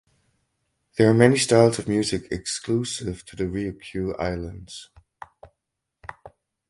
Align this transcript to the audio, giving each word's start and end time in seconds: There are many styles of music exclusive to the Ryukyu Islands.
There 0.97 1.07
are 1.11 1.13
many 1.13 1.37
styles 1.37 1.77
of 1.77 1.87
music 1.87 2.29
exclusive 2.31 3.23
to 3.25 3.35
the 3.35 3.43
Ryukyu 3.43 4.19
Islands. 4.19 4.89